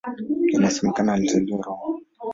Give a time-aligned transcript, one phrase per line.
[0.55, 2.03] Inasemekana alizaliwa Roma, Italia.